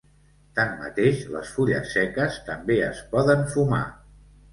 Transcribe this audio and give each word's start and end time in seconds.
Tanmateix, 0.59 1.19
les 1.33 1.51
fulles 1.57 1.91
seques 1.97 2.39
també 2.47 2.79
es 2.87 3.03
poden 3.13 3.45
fumar. 3.53 3.83